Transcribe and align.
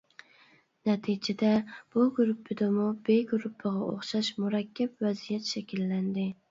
نەتىجىدە 0.89 1.51
بۇ 1.97 2.07
گۇرۇپپىدىمۇ 2.21 2.89
ب 3.09 3.19
گۇرۇپپىغا 3.33 3.87
ئوخشاش 3.93 4.35
مۇرەككەپ 4.43 5.09
ۋەزىيەت 5.09 5.55
شەكىللەندى. 5.57 6.31